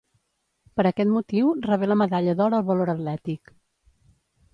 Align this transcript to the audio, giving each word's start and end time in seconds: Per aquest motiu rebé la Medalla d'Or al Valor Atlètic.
Per 0.79 0.85
aquest 0.89 1.11
motiu 1.17 1.51
rebé 1.65 1.89
la 1.91 1.97
Medalla 2.03 2.35
d'Or 2.39 2.57
al 2.61 2.65
Valor 2.71 2.91
Atlètic. 2.95 3.53